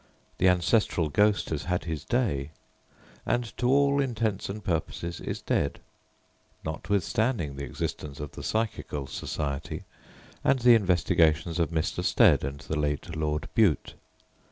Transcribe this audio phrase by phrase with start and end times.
[0.39, 2.49] The ancestral ghost has had his day,
[3.23, 5.79] and to all intents and purposes is dead,
[6.65, 9.83] notwithstanding the existence of the Psychical Society
[10.43, 12.03] and the investigations of Mr.
[12.03, 13.93] Stead and the late Lord Bute.